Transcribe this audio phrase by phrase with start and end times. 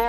[0.00, 0.08] ウェ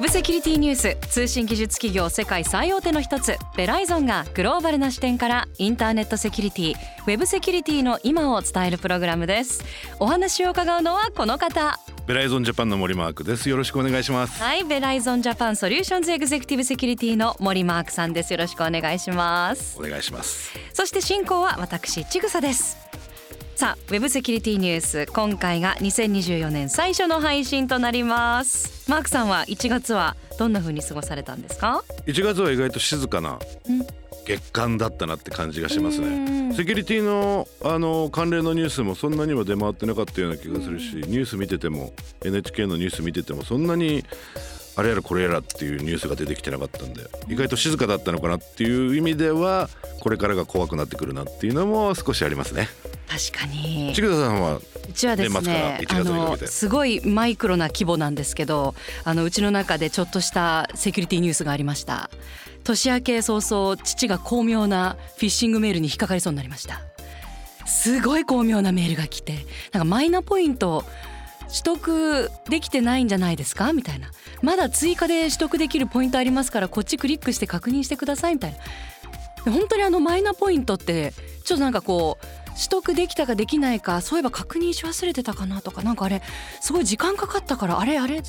[0.00, 0.96] ブセキュリティニュース。
[1.08, 3.36] 通信技術企業世界最大手の一つ。
[3.56, 6.72] ベライゾンがグローバルな視点からインターネットセキュリティ。
[6.72, 9.62] ウェブセキュリティの今を伝えるプログラムです。
[10.00, 13.48] お話を伺うのはこの方ベライゾンジャパンの森マークです。
[13.48, 14.40] よろしくお願いします。
[14.40, 20.56] はいベライゾンジャパンソリューションズエグゼクティブセキュリティの森マークさんですよろしくお願いしますお願いします。
[20.72, 22.76] そして進行は私ちぐさです
[23.56, 33.40] さあウェブセキュリティニュース今回が2024年最初の配信となりますマークさんは1月はどんな風に過ごされたんですか？1月は意外と静かな
[34.26, 36.52] 月間だったなって感じがしますね。
[36.54, 41.92] セキュリティのあの関連のニュースもそんなには出回ってなかったような気がするし、ニュース見てても
[42.24, 44.04] NHK のニュース見ててもそんなに
[44.76, 52.68] あれやらこれやらっていうニュースが出てきてなかったんで意外と静かだったのかなっていう意味ではこれからが怖くなってくるなっていうのも少しありますね。
[53.08, 53.94] 確かに。
[53.94, 54.62] 千草さんはう
[54.92, 56.44] ちはですね1月にかけて。
[56.44, 62.10] あのすごいマイクロな規模なんですけどあのうちの中でちょっとしたセキュリティニュースがありました。
[62.64, 66.82] 年明け早々父が巧妙なフィッシングメールに引っかかりそうになりました
[67.66, 70.84] すごい巧妙なメールが来てなんかマイナポイント
[71.48, 73.72] 取得できてないんじゃないですか？
[73.72, 74.10] みたいな。
[74.42, 78.56] まだ追加で取得できるポイントありますからこっちクリックして確認してくださいみたい
[79.44, 79.52] な。
[79.52, 81.12] 本当にあのマイナポイントって
[81.44, 86.20] ちょっとなんかこう取得できたかできないかそういえば確認し忘れてたかなとかなんかあれ
[86.60, 88.22] すごい時間かかったからあれあれ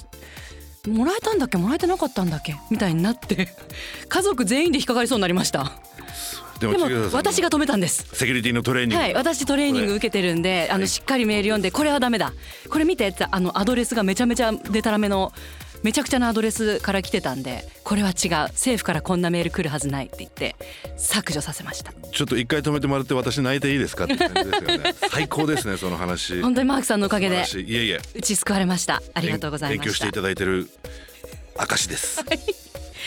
[0.88, 1.58] もらえたんだっけ？
[1.58, 2.56] もらえてなかったんだっけ？
[2.70, 3.50] みたいになって
[4.08, 5.72] 家族全員で引っかかりそうになりました。
[6.60, 8.08] ででも私が止めたんです。
[8.14, 12.34] セキュリティのトレーニング、はい私トレーニング受けてるんであのしっかりメール読んでこれはダメだ。
[12.70, 15.32] これ見てってあのアドレスがめちゃめちゃデタラメの
[15.84, 18.32] めちゃくちゃなアドレスから来てたんでこれは違う。
[18.50, 20.56] 政府からこんなメール来るはずないって言って
[20.98, 21.94] 削除させました。
[21.94, 24.96] ちょっと一回止めてもらって私泣いていいですかって感じですよね。
[25.10, 26.42] 最高ですねその話。
[26.42, 28.02] 本当にマークさんのおかげでいいえいえ。
[28.16, 29.02] うち救われました。
[29.14, 29.84] ありがとうございました。
[29.84, 30.70] 勉強していただいてる
[31.58, 32.24] 証です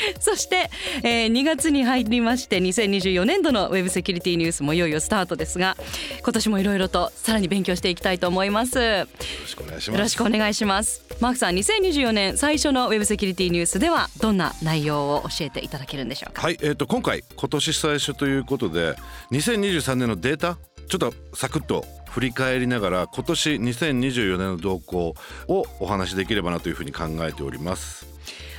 [0.21, 0.71] そして、
[1.03, 5.77] えー2月に入りまして2024年度のウェブセキュリティニュースもいよいよスタートですが
[6.23, 8.79] 今年もいろいろとさらに勉強していきたいと思います。
[8.79, 10.03] よよろしくお願いします。
[10.03, 11.03] ろしくお願いします。
[11.21, 16.43] マークさん2024年最初のウェブセキュリティニュースではどんな内容を教えていただけるんでしょうか？
[16.43, 18.95] はいえっ、と今回今年最初ということで
[19.33, 25.15] 2023年のデータちょっとサクッと振り返りながら今年2024年の動向
[25.47, 28.10] をお話しできればなというふうに考えております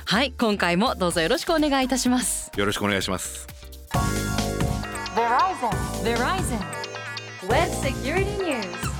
[0.04, 3.46] はい今回もどうぞよろしくお願いいたしますよろしくお願いします
[5.14, 5.70] Verizon.
[6.02, 6.58] Verizon.
[7.48, 8.92] Web security news.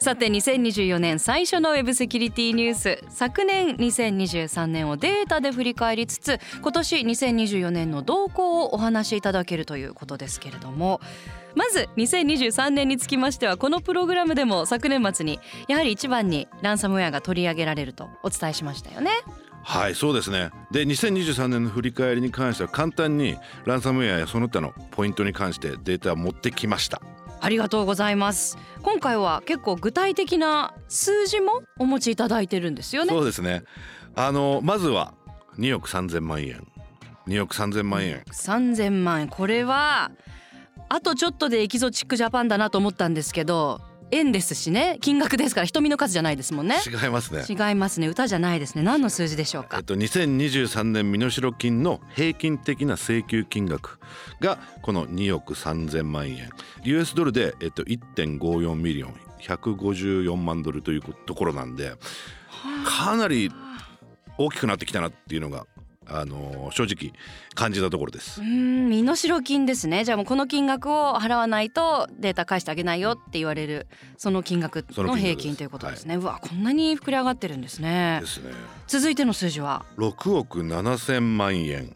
[0.00, 11.00] さて2024年最初のウェブセキュリティニュース昨年2023年をデータで振り返りつつ今年2024年の動向をお話しいただけるということですけれども
[11.54, 15.38] まず2023年につきましてはこのプログラムでも昨年末に
[15.68, 19.10] やはり一番にランサムウェアが取り上げられるとお伝えしましたよね。
[19.62, 20.50] はいそうですね。
[20.72, 27.00] で2023年の振り返りに関しては簡単にランサムウェアやその他のポイントに関してデータを持ってきました。
[27.40, 28.58] ありがとうございます。
[28.82, 33.10] 今回は結構具体的な数字もお持ちいただいてるんですよね。
[33.10, 33.62] そうですね。
[34.14, 35.14] あのまずは
[35.58, 36.66] 2億3000万円。
[37.26, 38.22] 2億3000万円。
[38.32, 39.28] 3000万円。
[39.28, 40.10] これは
[40.94, 43.80] あとちょっとでエキゾチックジャパンだなと思ったんですけど
[44.12, 44.98] 円ですしね。
[45.00, 46.76] 金額ですから瞳の数じゃないですもんね。
[46.86, 47.44] 違いますね。
[47.48, 48.06] 違いますね。
[48.06, 48.82] 歌じゃないですね。
[48.82, 49.78] 何の数字でしょうか。
[49.78, 53.98] えっと、2023年身代金の平均的な請求金額
[54.40, 56.50] がこの2億3000万円。
[56.84, 59.14] US ドルで、えっと、1.54 million。
[59.40, 61.94] 154万ドルというところなんで
[62.86, 63.50] かなり
[64.38, 65.66] 大きくなってきたなっていうのが、
[66.06, 67.12] あのー正直
[67.54, 68.40] 感じたところです。
[68.40, 68.46] うー。
[68.46, 70.04] ん身代金ですね。
[70.04, 78.18] じゃあもうこの金額を払わないとデータ返してあげないよって言われるその金額の平均ということですね、うわこんなに膨れ上がってるんですね。
[78.20, 78.52] ですね。
[78.86, 81.94] 続いての数字は？6億7,000万円。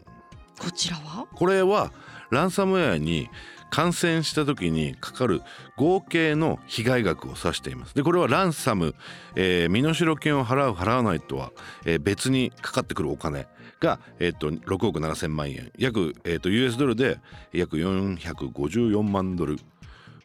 [0.59, 1.27] こちらは？
[1.33, 1.91] これは
[2.31, 3.29] ランサムウェアに
[3.69, 5.41] 感染した時にかかる
[5.77, 7.95] 合計の被害額を指しています。
[7.95, 8.95] でこれはランサム、
[9.35, 11.51] えー身代金を払う払わないとは、
[11.85, 13.47] えー別にかかってくるお金
[13.79, 17.19] が、えー、と6億7千万円約、えー、と US ドルで
[17.53, 19.57] 約454万ドル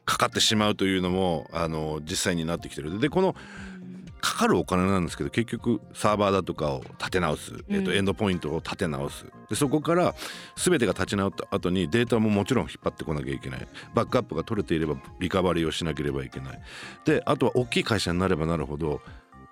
[0.05, 2.99] かかってしまうというのもあの実際になってきてる。
[3.01, 3.35] でこの
[4.25, 9.27] かかるお金なんですけど結局サーバーだとかを立て直す、えー、とエンドポイントを立て直す。
[9.51, 10.15] でそこから
[10.57, 13.69] 全てが立ち直った後にデータももちろん引っ張ってこなきゃいけない。
[13.95, 16.63] バックアップが取れていればリカバリーをしなければいけない。
[17.05, 19.03] であとは大きい会社になればなるほど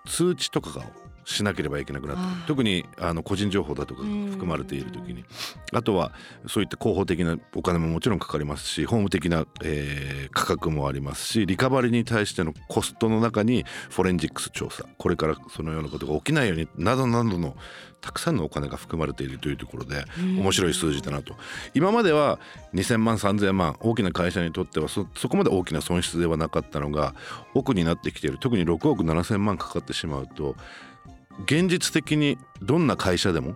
[0.06, 0.86] 通知とかが
[1.24, 2.46] しなければいけなくなってくるあー。
[2.46, 5.24] 特にあの個人情報だとかが含まれている時に。
[5.72, 6.12] あとは
[6.46, 17.56] そういった広報的なお金ももちろんかかりますし法務的な、えー価格もありますしリカバリーに対してのコストの中にフォレンジックス調査これからそのようなことが起きないようになどなどの
[18.00, 21.36] たくさんのお金が含まれているというところで面白い数字だなと。
[21.72, 22.40] 今までは
[22.74, 27.14] 2,000万3,000万大きな会社にとってはそそこまで大きな損失ではなかったのが
[27.54, 28.38] 奥になってきている。
[28.38, 30.56] 特に6億7,000万かかってしまうと
[31.44, 33.55] 現実的にどんな会社でも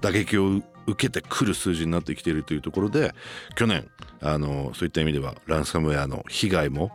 [0.00, 3.14] 打撃を受けてくる数字になってきているというところで
[3.56, 3.88] 去年
[4.20, 6.92] あのそういった意味ではランサムウェアの被害も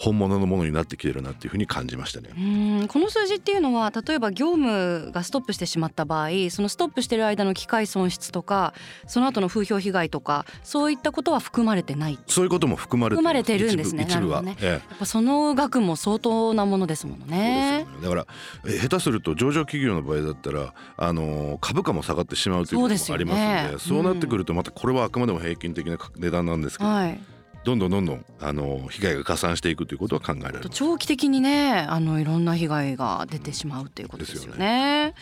[0.00, 2.30] 本物のものになってきてるなっていうふうに感じましたね。
[2.34, 2.88] うん。
[2.88, 8.72] この数字っていうのは例えば業務がストップしてしまった場合そのストップしてる間の機械損失とか
[9.06, 12.18] その後の風評被害とかそういったことは含まれてない。
[12.26, 14.06] そういうことも含まれて含まれてるんですね。
[14.08, 14.72] 一部は、なるほええ。
[14.72, 17.84] やっぱその額も相当なものですものね。
[17.84, 17.86] ね。
[18.02, 18.26] だから
[18.66, 24.04] え下手すると上場企業の場合だったらあの株価も下がってしまうということもありますのでそうね。
[24.04, 27.20] なってくるとまたこれはあくまでも平均的な値段なんですけど、はい、
[27.64, 30.68] どんどんどんどんあの被害が加算していくということは考えられます。
[30.70, 35.14] 長期的にねあのいろんな被害が出てしまうということですよね。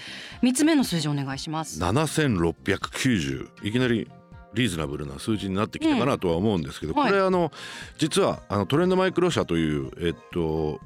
[0.42, 1.80] 三つ目の数字お願いします。
[1.80, 4.08] 7690いきなり
[4.54, 7.50] リーズナブルな数字になってきたかなとは思うんですけど、うんはいこれあの
[7.98, 10.80] 実はあのトレンドマイクロ社というえっと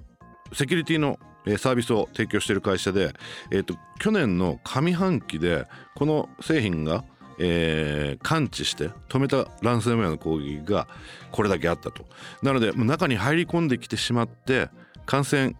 [0.53, 3.13] セキュリティのえーサービスを提供している会社で、
[3.51, 7.05] えっと去年の上半期でこの製品が、
[7.39, 10.87] えー感知して止めたランサムウェアの攻撃が
[11.31, 12.07] これだけあったと。
[12.43, 14.69] なので中に入り込んできてしまって
[15.07, 15.55] 感染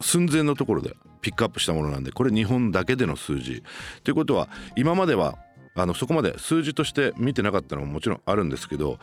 [0.00, 3.62] 寸前のところでピックアップしたものなんでこれ日本だけでの数字
[4.04, 5.38] ということは今までは
[5.74, 8.98] あのそこまで数字として見てなかったのももちろんあるんですけど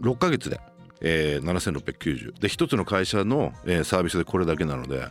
[0.00, 0.60] 6ヶ月で、
[1.00, 5.06] えー、7690で一つの会社の、えーサービスでこれだけなので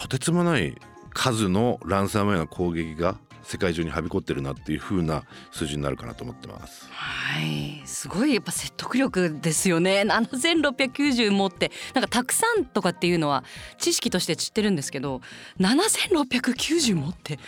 [0.00, 0.74] とてつもない
[1.10, 6.88] 数のランサムウェアの攻撃が世界中にはびこってるなっていう風な数字になるかなと思ってます。
[6.90, 10.02] はい、すごいやっぱ説得力ですよね。
[10.06, 13.44] 7690持ってなんかたくさんとかっていうのは
[13.78, 15.20] 知識として知ってるんですけど、
[15.60, 17.38] 7690持って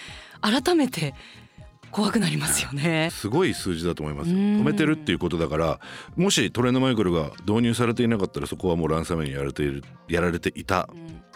[0.41, 1.15] 改めて
[1.95, 3.09] 怖くなりますよね。
[3.13, 5.79] すごい数字だと思います止めてるっていうことだから
[6.17, 10.89] もしトレンドマイクロが導入されていなかったらそこはもうランサムにやられているやられていた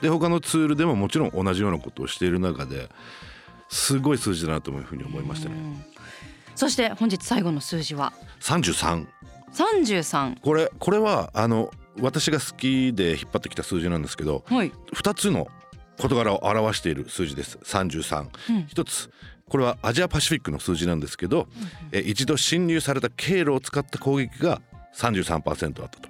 [0.02, 2.88] で他のツールでももちろん同じようなことをしている中で
[3.68, 5.54] すごい数字だなというふうに思いましたね。
[5.54, 5.84] うん
[6.54, 9.06] そして本日最後の数字は？33
[9.52, 10.40] 33。
[10.40, 11.70] これこれはあの
[12.00, 14.72] 私が好きで引っ張ってきた数字なんですけどはい。
[14.92, 15.46] 2つの
[16.00, 17.58] 事柄を表している数字です。
[17.62, 18.66] 33うん。
[18.66, 19.08] 一つ
[19.48, 21.46] これはアジアパシフィックの数字なんですけど、
[21.92, 24.60] え一度侵入された経路を使った攻撃が
[24.96, 26.08] 33%あったと。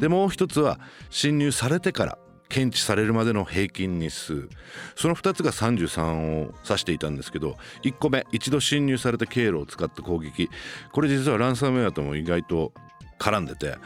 [0.00, 4.48] でもう一つは侵入されてから検知されるまでの平均日数。
[4.94, 10.48] その2つが33を指していたんですけど1個目一度侵入された経路を使った攻撃。
[10.92, 12.72] これ実はランサムウェアとも意外と
[13.18, 13.76] 絡んでて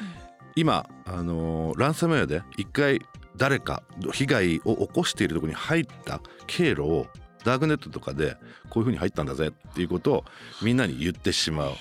[0.56, 3.00] 今、あのーランサムウェアで1回
[3.36, 7.06] 誰か被害を起こしているところに入った経路を
[7.44, 8.36] ダークネットとかで
[8.68, 10.24] こういう風に入ったんだぜっていうことを
[10.62, 11.72] みんなに言ってしまう。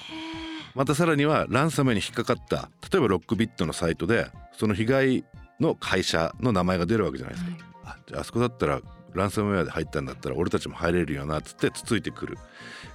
[0.75, 4.27] またさらにはランサムウェアに引っかかった例えばロックビットのサイトで
[4.57, 5.25] その被害
[5.59, 7.51] の会社の名前が出るわけじゃないですか。
[7.85, 8.81] あじゃああそこだったら
[9.13, 12.37] ランサムウェアで入ったんだったら俺たちも入れるよなっつってつついてくる、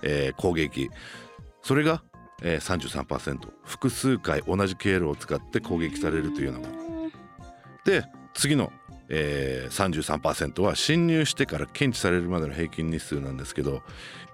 [0.03, 0.91] えー攻撃。
[1.63, 2.03] それが、
[2.43, 6.61] えー、33%複数回同じ経路を使って攻撃されるというの。
[6.61, 6.69] が
[7.85, 8.05] で
[8.35, 8.73] 次の、
[9.09, 13.83] えー、33%は侵入してから検知されるまでの平均日数なんですけど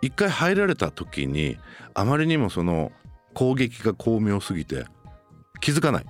[0.03, 1.57] 一回入られた時に
[1.95, 2.93] あまりにもその
[3.35, 4.87] 攻撃が巧妙すぎて
[5.61, 6.07] 気づかない。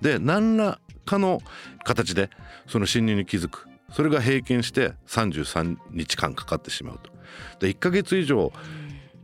[0.00, 1.40] で何らかの
[1.84, 2.30] 形で
[2.66, 3.68] その侵入に気づく。
[3.92, 7.10] それが平均して33日間かかってしまうと。
[7.60, 8.52] で1ヶ月以上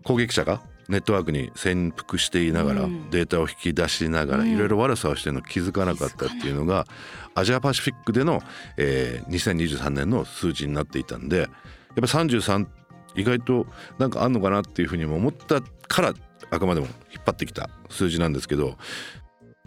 [0.05, 3.11] 攻撃者がネットワークに潜伏していながらうん。
[3.11, 4.51] データを引き出しながらうん。
[4.51, 6.87] いろいろ悪さをしてるの気づかなかったっていうのが
[7.35, 8.43] アジアパシフィックでの、
[8.77, 11.49] えー2023年の数字になっていたんでやっ
[11.97, 12.67] ぱ33
[13.15, 13.67] 意外と
[13.99, 16.15] なんかあんのかなっていうふうにも思ったから
[16.51, 18.77] あくまでも引っ張ってきた数字なんですけど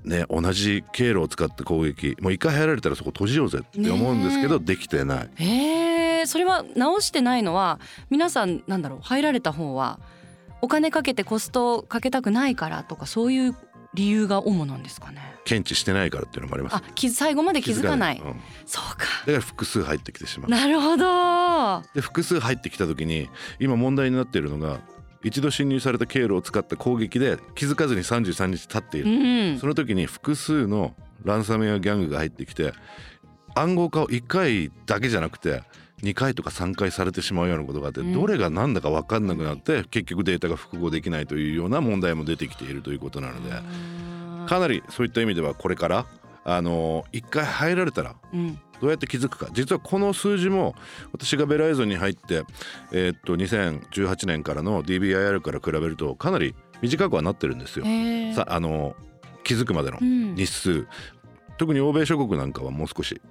[0.03, 7.79] ね同じ経路を使った攻撃もう一回入られたらそこ閉じようぜって思うんですけど、できてないえー、それは直してないのは
[8.09, 9.99] 皆さんなんだろう入られた方は
[10.61, 13.55] お金かけてコストかけたくないからとかそういう
[13.93, 15.21] 理由が主なんですかね？
[15.45, 18.17] 検知してないからっていうのもありますあ、気づ最後まで気づかない。
[18.17, 19.03] うんそうか。
[19.25, 21.81] だから複数入ってきてしまうなるほど。
[21.93, 23.29] で複数入ってきた時に
[23.59, 24.79] 今問題になっているのが
[25.23, 29.59] 一度侵入された経路を使った攻撃で気づかずに33日経っている、うん。
[29.59, 29.67] そ。
[29.67, 32.73] の時に複数のランサムウェアギャングが入ってきて
[33.55, 35.63] 暗号化を1回だけじゃなくて
[36.01, 38.13] 2回とか3回されてしまうようなことがあって、うん。
[38.13, 43.51] どれが何だか分かんなくなって結局データが複合できないというような問題も出てきているということなので
[44.47, 46.05] かなりそういった意味ではこれから
[46.43, 49.47] あの1回入られたらうんどうやって気づくか。
[49.53, 50.75] 実はこの数字も
[51.13, 52.43] 私がベライゾンに入って、
[52.91, 57.85] えーっと2018年からの DBIR から比べるとかなり短くはなってるんですよ。
[58.35, 58.93] さあの
[59.45, 60.35] 気づくまでのうん。
[60.35, 60.85] 日数、
[61.57, 63.21] 特に欧米諸国なんかはもう少し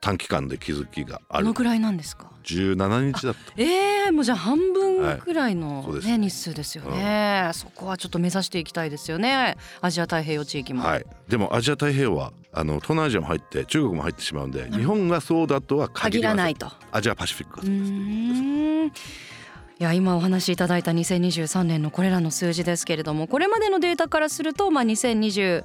[0.00, 1.44] 短期間で気づきがある。
[1.44, 3.40] どのくらいなんですか？17日だった。
[3.56, 6.18] えー、もうじゃあ半分くらいの、そうですね。
[6.18, 9.56] 日数ですよね、そこはちょっと目指していきたいですよね。
[9.80, 11.06] アジア太平洋地域も、はい。
[11.28, 16.70] でもアジア太平洋はあの東南アジアも入って中国も入ってしまうんで日本がそうだとは限らないと。
[16.92, 17.90] アジアパシフィックはうそうです。
[17.92, 18.86] ーん。
[18.86, 25.64] いや今お話しいただいた2023年のこれらの数字ですけれどもこれまでのデータからすると、まあ、2024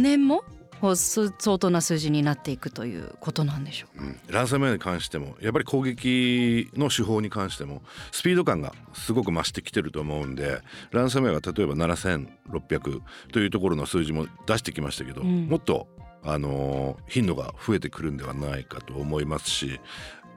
[0.00, 0.42] 年も
[0.82, 4.04] こうす相当な数字になっていくということなんでしょうか？
[4.04, 10.60] うんランサムウェアに関してもやっぱり攻撃の手法に関してもスピード感がすごく増してきてると思うんで
[10.90, 13.00] ランサムウェアが例えば7600
[13.32, 15.86] というところの数字も出してきましたけど、うんもっと、
[16.24, 19.78] あのー頻度が増えてくるんではないかと思いますし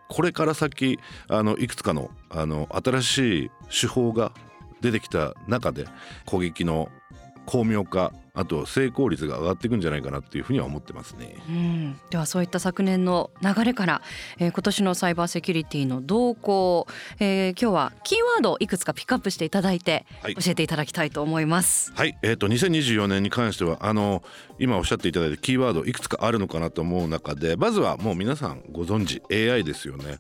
[0.10, 4.32] これから先あのいくつかのあの新しい手法が
[4.82, 5.86] 出てきた中で
[6.28, 6.90] 攻撃の
[7.48, 11.36] 巧妙化あと成功率が上がっていくんじゃないかなっていうふうには思ってますね。
[11.48, 14.02] うん、ではそういった昨年の流れから、
[14.38, 16.88] えー今年のサイバーセキュリティの動向、
[17.20, 21.92] えー今日はキーワードをいくつかピックアップしていただいてはい教えていただきたいと思います。
[21.94, 24.24] はい、えー、と2024年に関してはあの
[24.60, 30.20] 今おっしゃっていただいたキーワードいくつかあるのかなと思う中でまずはもう皆さんご存知 AI ですよね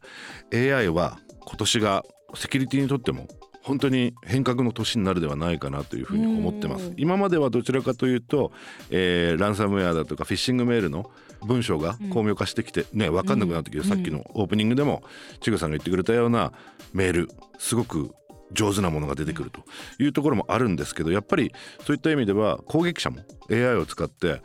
[0.54, 2.04] AI は今年が
[2.36, 3.28] セキュリティにとっても
[3.66, 6.86] 本当に変革の年になるではないかなというふうに思ってます。
[6.86, 6.94] うん。
[6.98, 8.52] 今まではどちらかというと、
[8.92, 11.10] えーランサムウェアだとかフィッシングメールの
[11.44, 13.86] 文章が巧妙化してきてね分かんなくなってきて、うん。
[13.86, 15.02] さっきのオープニングでも
[15.42, 16.54] 千賀さんが言ってくれたような
[16.94, 18.12] メールすごく
[18.52, 19.64] 上手なものが出てくると
[20.00, 21.52] いうところもあるんですけどやっぱり
[21.86, 23.18] そういった意味では攻撃者も
[23.50, 24.42] AI を使って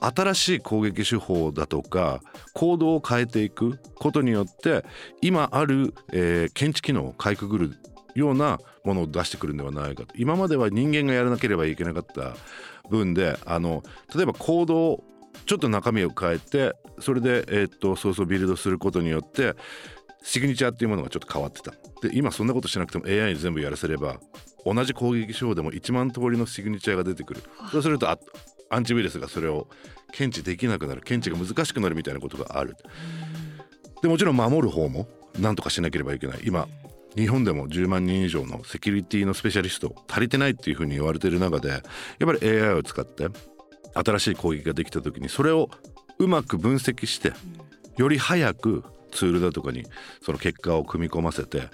[0.00, 2.20] 新しい攻撃手法だとか
[2.54, 4.84] 行動を変えていくことによって
[5.20, 7.78] 今ある、えー検知機能をかいくぐる
[8.14, 10.14] ようなものを出してくるんではないかと。
[10.16, 12.36] 今までは人間がやらなければいけなかった
[12.88, 13.82] 分であの
[14.14, 15.04] 例えば行動を
[15.46, 19.54] ちょっと中身を変えてそれで、えーっとそうそうビルドすることによって
[20.22, 21.72] シグニチャーっていうものがちょっと変わってた。
[22.02, 24.20] で今そんなことしなくても AI に全部やらせれば
[24.64, 27.42] 同じ攻撃手法でも1万通りのシグニチャーが出てくる。
[27.72, 29.68] そうするとアンチウイルスがそれを
[30.12, 31.00] 検知できなくなる。
[31.00, 32.76] 検知が難しくなるみたいなことがある。
[34.02, 36.40] でもちろん守る方も何とかしなければいけない。
[36.44, 36.68] 今
[37.16, 41.80] 日本でも10万人以上のセキュリティのスペシャリスト足りてないっていうふうに言われてる中でやっ
[42.20, 43.28] ぱり AI を使って
[43.94, 45.68] 新しい攻撃ができた時にそれを
[46.18, 47.32] うまく分析して
[47.96, 49.84] より早くツールだとかに
[50.22, 51.68] その結果を組み込ませて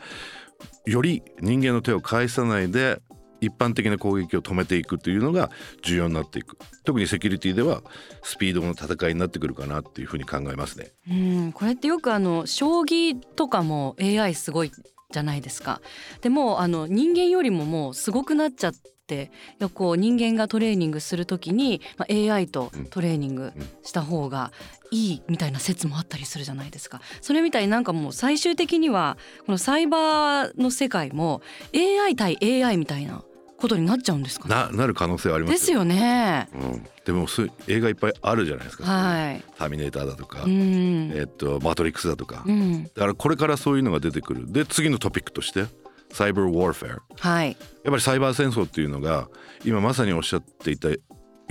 [0.87, 3.02] より人間の手を介さないで
[3.40, 5.50] 一般的な攻撃を止めていくというのが
[5.83, 7.83] 重要になっていく特にセキュリティでは
[8.23, 10.93] スピードの戦いになってくるかなっていうふうに考えますね。
[11.11, 11.14] う
[11.49, 14.73] ん、これってよくあの将棋とかも AI すごい
[15.11, 15.81] じゃないですか。
[16.21, 18.75] でもあの人間よりももうすごくなっちゃっ
[19.07, 19.31] て
[19.75, 23.53] こう人間がトレーニングするときに、まあ、AI とトレーニング
[23.85, 24.51] した方が
[24.91, 27.01] いいみたいな説もあったりするじゃないですか。
[27.21, 31.41] それみたいになんかもう最終的にはこのサイバーの世界も
[31.73, 33.23] AI 対 AI みたいな
[33.59, 34.55] ことになっちゃうんですかね。
[34.55, 36.49] ななる可能性はありますですよね。
[36.55, 38.85] うん、でもそう映画いっぱいあるじゃないですか。
[38.85, 39.45] はい。
[39.59, 41.13] ターミネーターだとか、うん。
[41.15, 42.85] えっとマトリックスだとか、うん。
[42.85, 44.53] だからこれからそういうのが出てくる。
[44.53, 45.65] で次のトピックとして
[46.13, 46.91] サイバーウォーフェア。
[46.93, 47.57] やっはい。
[47.85, 49.29] ぱりサイバー戦争っていうのが
[49.65, 50.99] 今まさにおっしゃっていたよ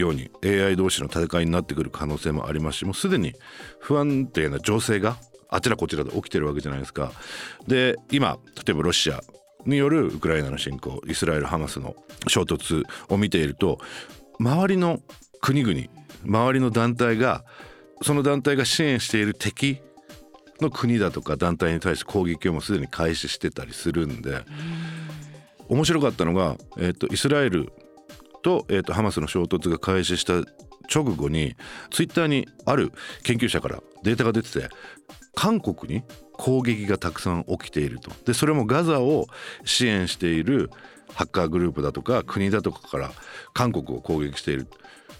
[0.09, 3.33] うに AI 同士の戦いになってくる可能性もありますしもうすでに
[3.79, 5.17] 不安定な情勢が
[5.49, 7.11] あちらこちらで起きてるわけじゃないですか。
[7.67, 9.21] で今例えばロシア
[9.65, 11.95] によるウクライナの侵攻イスラエル・ハマスの
[12.27, 13.79] 衝突を見ていると
[14.39, 14.99] 周りの
[15.41, 15.79] 国々
[16.25, 17.43] 周りの団体が
[18.01, 19.79] その団体が支援している敵
[20.61, 24.43] の国だとか団体に対して攻撃をもうすでに開始してたりするんで
[25.67, 27.71] 面白かったのが、えっとイスラエル
[28.43, 30.33] と,、えっとハマスの衝突が開始した
[30.93, 31.55] 直後に
[31.91, 32.91] ツイッターにある
[33.23, 34.69] 研究者からデータが出てて
[35.33, 38.11] 韓国に攻撃がたくさん起きていると。
[38.25, 39.27] でそれもガザを
[39.65, 40.69] 支援している
[41.13, 43.11] ハッカーグループだとか国だとかから
[43.53, 44.77] 韓国を攻撃していると。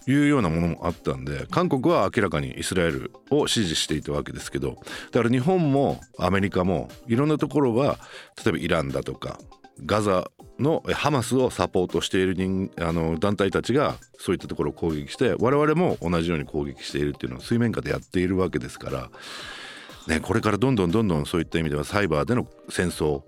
[0.07, 4.77] いうようなものもあったんで韓国は明らかにイスラエルを支持していたわけですけど
[5.11, 7.97] だから日本もアメリカもいろんなところは
[8.43, 9.39] 例えばイランだとか
[9.83, 19.09] ガザのえハマスをサポートしている人あの団体たちがそういったところを攻撃して我々も同じように攻撃しているっていうのを水面下でやっているわけですから
[20.07, 23.23] ね、これからどんどんどんどんそういった意味ではサイバーでの戦争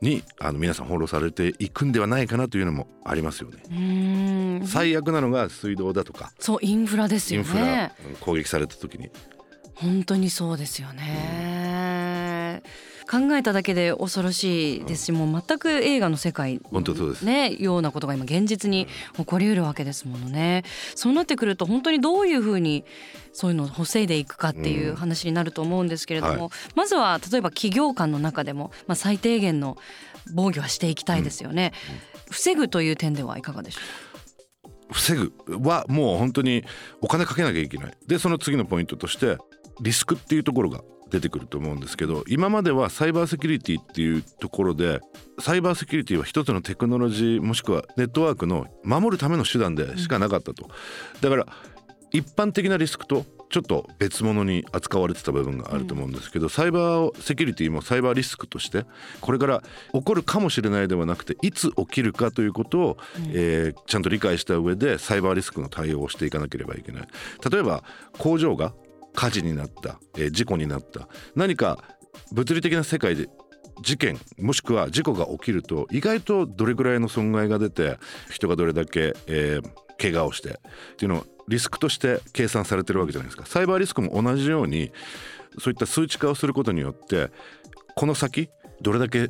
[0.00, 3.62] にあの皆さん翻弄されていくんではないかなというのもありますよね。
[3.70, 4.66] うん。
[4.66, 9.10] 最悪なのが水道だとかそうインフラですよインフラね攻撃された時に。
[9.74, 11.69] 本当にそうですよね、
[13.10, 17.24] 考えただけで恐ろしいですし、もう全く映画の世界本当そうです。
[17.24, 18.86] ねようなことが今現実に
[19.16, 20.62] 起こりうるわけですものね。
[20.94, 22.84] そうなってくると本当にどういうふうに
[23.32, 29.76] そういうのを防いでいくかっていう話になると思うんですけれども、うんはまずは例えば企業間の中でも、まあ、最低限の
[30.32, 31.72] 防御はしていきたいですよね、
[32.30, 33.80] 防ぐという点ではいかがでしょ
[34.92, 36.64] 防ぐはもう本当に
[37.00, 37.96] お金かけなきゃいけない。
[38.06, 39.38] でその次のポイントとして
[39.80, 45.00] リスクっていうところが出てくると思うんですけど今まではサイバーセキュリティっていうところで
[45.38, 50.68] サイバーセキュリティは一つのテクノロジーもしくはネットワークの守るための手段でしかなかったと、
[51.20, 51.46] だから
[52.12, 58.84] 一般的なリスクとちょっと別物に扱われてた部分があると思うんですけど、サイバーセキュリティもサイバーリスクとして
[59.20, 59.62] これから
[59.92, 62.96] 起こるかもしれないではなくていつ起きるかということを、
[63.32, 67.08] えーちゃんと理解した上でサイバーリスクの対応をしていかなければいけない。
[67.50, 67.82] 例えば
[68.18, 68.72] 工場が
[69.14, 71.08] 火事になった、えー事故になった。
[71.34, 71.78] 何か
[72.32, 73.28] 物理的な世界で
[73.82, 77.98] 事件もしくは事故が起きると意外とどれぐらいの損害が出て
[78.30, 80.52] 人がどれだけ、えー怪我をしてっ
[80.96, 83.44] ていうのをリスクとして計算されてるわけじゃないですか。
[83.44, 84.92] サイバーリスクも同じように
[85.58, 87.30] そういった数値化をすることによって
[87.96, 88.48] この先
[88.80, 89.28] どれだけ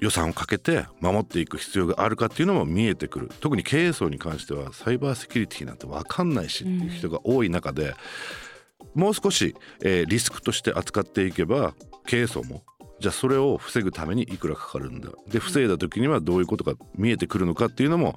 [0.00, 3.30] 予算をかけて守っていく必要があるかっていうのも見えてくる。
[3.40, 7.94] 特に経営層に関してはサイバーセキュリティなんて分かんないしっていう人が多い中で、
[8.96, 11.74] もう少し、えーリスクとして扱っていけば
[12.06, 12.64] 経営層も
[12.98, 15.10] じゃあそれを防ぐためにいくらかかるんだ。
[15.28, 18.14] で防いだ時にはどういうことが見えてくるのかっていうのも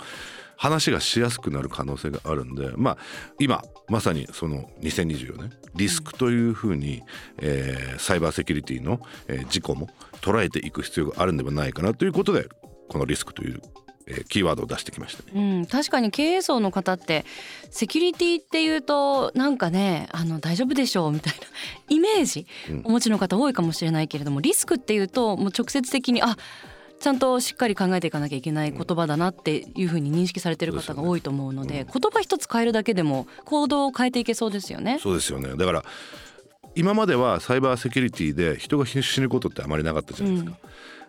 [0.56, 2.98] 話がしやすくなる可能性があるんでまあ
[3.40, 7.02] 今まさにその2024年リスクというふうに、
[7.40, 9.90] えーサイバーセキュリティの、えー事故も
[10.22, 12.48] 捉えていく必要があるんではないかなということで
[12.88, 13.62] このリスクという、
[14.10, 15.60] えーキーワードを出してきましたね。
[15.60, 17.26] うん、確かに経営層の方って
[17.70, 21.40] セキュリティっていうとなんかねあの大丈夫でしょうみたいな
[21.90, 22.82] イメージうん。
[22.86, 26.38] お持ちの方多いかもしれないけれどもリスクっていうともう直接的にあ
[27.00, 35.00] ちゃんとしっかり考えていかなきゃいけない言葉だなっていうふうに認識されてる方が多いと思うので言葉一つ変えるだけでも行動を変えていけそうですよね。
[35.02, 35.56] そうですよね。
[35.56, 35.86] だから
[36.76, 40.58] 今まではサイバーセキュリティで人が死ぬことってあまりなかったじゃないですか、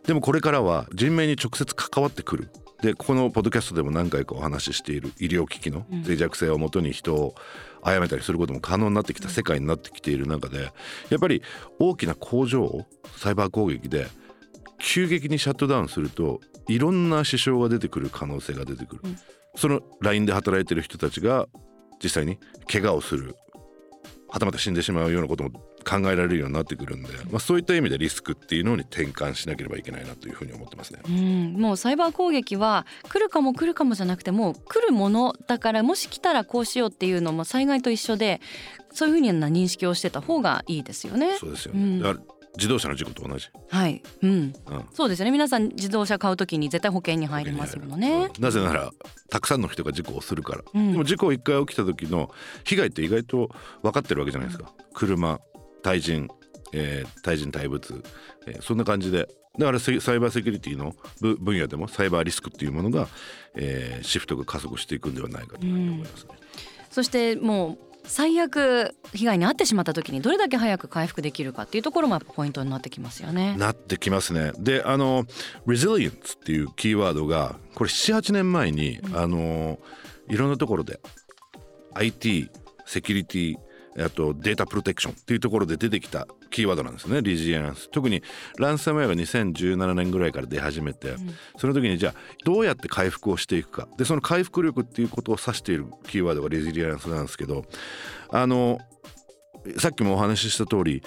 [0.05, 2.49] でもこれからは人命に直接関わってくる
[2.83, 7.35] でこのポッドキャストでも何回かお話ししている医療機器の脆弱性をもとに人を
[7.83, 10.73] 殺めたりすることも可能になってきた世界になってきている中で
[11.11, 11.43] やっぱり
[11.79, 14.07] 大きな工場をサイバー攻撃で
[14.79, 19.19] 急激にシャットダウンするといろんな支障が出てくる可能性が出てくる、うん。
[19.57, 21.49] その LINE で働いてる人たちが
[22.03, 22.39] 実際に
[22.71, 23.37] 怪我をする。
[24.29, 25.51] はたまた死んでしまうようなことも
[25.85, 31.01] 考えられるようになってくるんで、まあ、そういった意味でリスクっていうのに転換しなければいけないなというふうに思ってますね。
[31.07, 38.41] うん、もうサイバー攻撃は来るかも来るかもじゃなくてもう来るものだからもし来たらこうしようっていうのも災害と一緒で
[38.93, 41.37] そういうふうな認識をしてた方がいいですよね。
[41.39, 42.21] そうですよね、うん。
[42.57, 44.53] 自動車の事故と同じ、はい、うん、うん。
[44.93, 45.31] そうですよね。
[45.31, 48.31] 皆さん自動車買うときに絶対保険に入りますものね。
[48.37, 48.91] うんなぜなら
[49.29, 50.93] たくさんの人が事故をするから、うん。
[50.93, 52.31] でも事故一回起きた時の
[52.65, 53.51] 被害って意外と
[53.83, 55.41] 分かってるわけじゃないですか車
[55.83, 56.29] 対人、
[56.73, 58.03] えー対人対物、
[58.47, 63.09] えーそんな感じでだからセサイバーセキュリティのぶ分野でもサイバーリスクっていうものが、
[63.57, 66.31] えーシフトが加速していくんではないかと思いますね。
[66.91, 73.55] そしてもう最悪被害に遭ってしまった時にどれだけ早く回復できるかっていうところもやっぱポイントになってきますよね。
[73.59, 74.53] なってきますね。
[74.59, 75.25] であの
[75.67, 79.79] 「resilience」っていうキーワードがこれ78年前に、あの
[80.29, 81.01] いろんなところで
[81.95, 82.51] IT
[82.87, 83.57] セキュリティ
[83.99, 87.23] あとデータプロテクションっていうところで出てきたキーワードなんですね。
[87.23, 87.91] リジエランス。
[87.91, 88.23] 特に
[88.59, 91.17] ランサムウェアが2017年ぐらいから出始めて、
[91.59, 93.89] その時にじゃあどうやって回復をしていくか。
[93.99, 97.65] でその回復力っていうことを指しているキーワードがレジリエランスなんですけど
[98.31, 98.79] あの
[99.79, 101.03] さっきもお話しした通り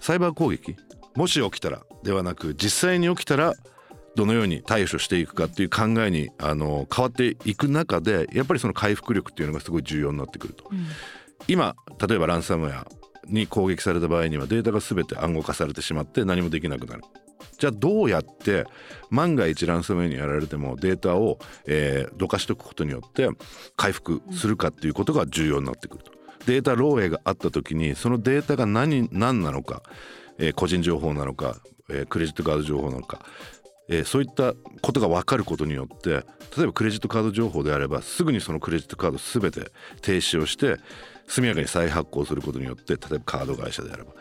[0.00, 0.76] サイバー攻撃？
[1.14, 3.54] もし起きたらではなく実際に起きたら
[4.16, 10.70] どのように対処していくかっていう考えにあの変わっていく中でやっぱりその回復力っていうのがすごい重要になってくると。
[11.48, 12.86] 今例えばランサムウェア
[13.26, 17.02] に攻撃された場合にはデータが全て暗号化されてしまって何もできなくなる。
[17.58, 18.66] じゃあどうやって
[19.10, 23.28] 万が一ランサムウェアにやられてもデータを、えーどかしておくことによって
[23.76, 26.12] 回復するかっていうことが重要になってくると。
[26.46, 29.82] データ漏洩があった時にそのデータが何何なのか、
[30.38, 31.56] えー個人情報なのか、
[31.88, 33.20] えークレジットカード情報なのか、
[33.88, 36.10] えーそういったことが分かることによって
[36.56, 39.70] 例えばクレジットカード情報であればすぐにそのクレジットカード全て
[40.02, 40.76] 停止をして
[41.26, 44.12] 速やかに再発行することによって例えばカード会社であれば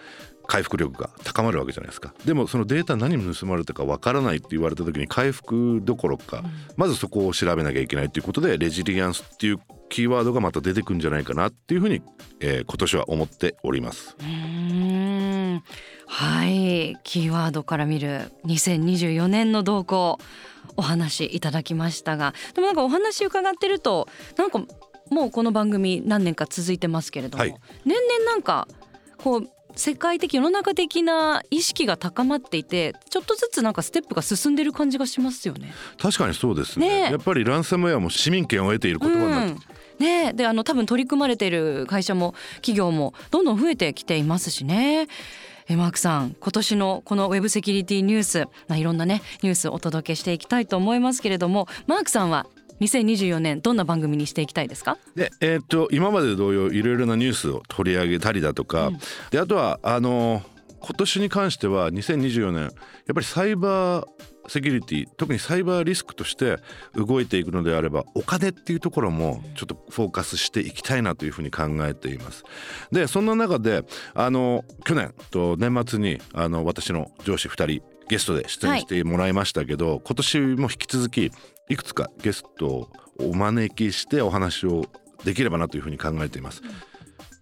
[0.47, 2.13] 回復力が高まるわけじゃないですか。
[2.23, 6.43] でもそのデータ何に盗まれたかわからないって言われた時に回復どころか、
[6.77, 12.01] まずそこを調べなきゃいけないということでレジリアンスっていうキーワードがまた出てくんじゃないかなっていうふうに、
[12.39, 14.15] えー今年は思っております。
[14.19, 15.63] うーん。
[16.07, 16.97] はい。
[17.03, 20.19] キーワードから見る2024年の動向
[20.77, 24.61] お話いただきましたがでもなんかお話伺ってるとなんか
[25.09, 27.55] もうこの番組何年か続いてますけれども、はい。
[27.85, 28.67] 年々なんか
[29.17, 35.73] こう世界的世の中的な意識が高まっていてちょっとずつなんかステップが進んでる感じがしますよね。
[36.01, 36.87] 確かにそうですね。
[36.87, 36.95] ね。
[37.09, 39.53] えやっぱりランサムウェアも市民権を得ている言葉になって
[39.99, 40.05] うん。
[40.05, 40.27] ね。
[40.29, 45.07] えであの多分取り組まれている会社も企業もどんどん増えてきていますしね。
[45.67, 52.45] えマークさん今年のこのウェブセキュリティニュース、まあ、いろんなねニュースをお届けしていきたいと思いますけれどもマークさんは
[52.81, 54.97] 2024年どんな番組にしていきたいですか？
[55.15, 58.91] で、えーっと今まで同様いろいろなニュースを取り上げたりだとか、
[59.31, 60.41] であとはあの
[60.79, 62.71] 今年に関しては2024年やっ
[63.13, 64.05] ぱりサイバー
[64.47, 66.57] セキュリティ特にサイバーリスクとして
[66.93, 72.43] 動いていくのであればお金っていうところもちょっとフォーカスしていきたいなというふうに考えています。
[72.91, 73.83] でそんな中で
[74.13, 81.31] あの去年と年末にあの私の上司2人ゲストで出演してもらいましたけど、今年も引き続き
[81.69, 84.86] いくつかゲストをお招きしてお話を
[85.23, 86.62] できればなというふうに考えています。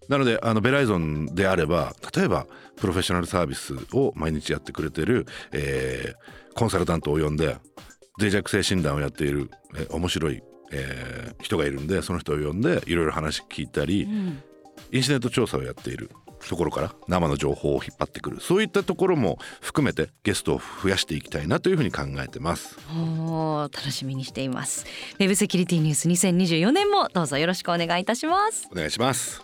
[0.10, 7.58] なのであのベライゾンであれば例えばプロフェッショナルサービスを毎日やってくれてる、えーコンサルタントを呼んで
[8.20, 14.02] 脆弱性診断をやっている、えー面白い、えー人がいるんでその人を呼んでいろいろ話聞いたり、
[14.92, 16.12] インシデント調査をやっている
[16.50, 18.40] ところから生の情報を引っ張ってくる。
[18.42, 22.78] そういったところも含めてゲストを増やしていきたいなというふうに考えてます。
[22.90, 24.86] おー楽しみにしています。
[25.20, 28.68] ウェブセキュリティニュース2024年もどうぞよろしくお願いいたします。
[28.72, 29.42] お願いします。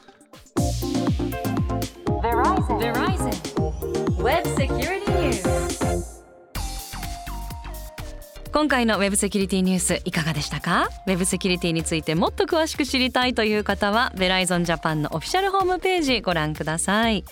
[8.52, 10.90] 今回のウェブセキュリティニュースいかがでしたか？
[11.06, 17.24] ウェブセキュリティについてもっと詳しく知りたいという方はベライゾンジャパンのオフィシャルホームページご覧ください。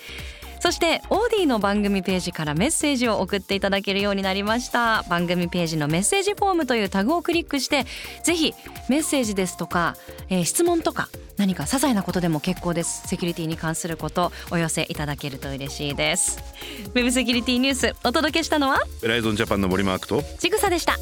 [0.60, 5.04] そしてオーディの番組ページからメッセージを送っていただけるようになりました。
[5.10, 7.86] 番組ページのメッセージフォームというタグをクリックして
[8.24, 8.54] ぜひ
[8.88, 9.96] メッセージですとか、
[10.30, 13.08] えー質問とか何か些細なことでも結構です。
[13.08, 16.40] セキュリティに関することお寄せいただけると嬉しいです。
[16.86, 18.80] ウェブセキュリティニュースお届けしたのは？
[19.02, 20.24] ベライゾンジャパンの森マークと。
[20.40, 20.98] ちぐさでした。